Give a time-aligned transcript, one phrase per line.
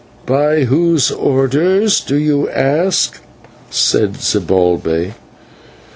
[0.25, 3.21] "By whose orders do you ask?"
[3.69, 5.13] said Zibalbay.